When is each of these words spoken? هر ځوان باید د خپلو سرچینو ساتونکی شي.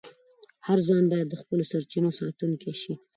هر 0.67 0.77
ځوان 0.87 1.05
باید 1.11 1.27
د 1.29 1.35
خپلو 1.41 1.63
سرچینو 1.71 2.09
ساتونکی 2.21 2.71
شي. 2.81 2.93